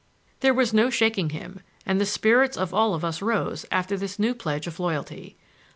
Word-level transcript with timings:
There 0.39 0.55
was 0.55 0.73
no 0.73 0.89
shaking 0.89 1.29
him, 1.29 1.59
and 1.85 2.01
the 2.01 2.07
spirits 2.07 2.57
of 2.57 2.73
all 2.73 2.95
of 2.95 3.05
us 3.05 3.21
rose 3.21 3.67
after 3.71 3.95
this 3.97 4.17
new 4.17 4.33
pledge 4.33 4.65
of 4.65 4.79
loyalty. 4.79 5.37